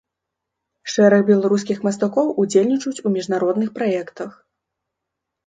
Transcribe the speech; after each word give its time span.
Шэраг 0.93 1.21
беларускіх 1.27 1.77
мастакоў 1.89 2.33
удзельнічаюць 2.45 3.03
у 3.11 3.13
міжнародных 3.19 3.69
праектах. 3.79 4.31